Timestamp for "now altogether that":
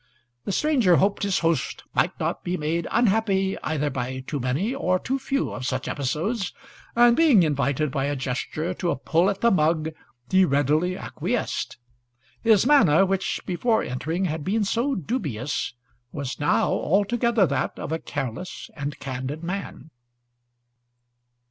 16.39-17.77